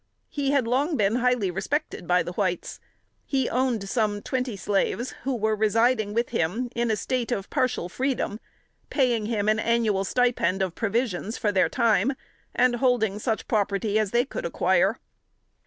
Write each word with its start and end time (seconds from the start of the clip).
He 0.29 0.49
had 0.49 0.65
long 0.65 0.97
been 0.97 1.17
highly 1.17 1.51
respected 1.51 2.07
by 2.07 2.23
the 2.23 2.31
whites. 2.31 2.79
He 3.23 3.47
owned 3.47 3.87
some 3.87 4.23
twenty 4.23 4.55
slaves, 4.57 5.13
who 5.25 5.35
were 5.35 5.55
residing 5.55 6.15
with 6.15 6.29
him 6.29 6.71
in 6.75 6.89
a 6.89 6.95
state 6.95 7.31
of 7.31 7.51
partial 7.51 7.87
freedom 7.87 8.39
paying 8.89 9.27
him 9.27 9.47
an 9.47 9.59
annual 9.59 10.03
stipend 10.03 10.63
of 10.63 10.73
provisions 10.73 11.37
for 11.37 11.51
their 11.51 11.69
time, 11.69 12.13
and 12.55 12.77
holding 12.77 13.19
such 13.19 13.47
property 13.47 13.99
as 13.99 14.09
they 14.09 14.25
could 14.25 14.43
acquire. 14.43 14.97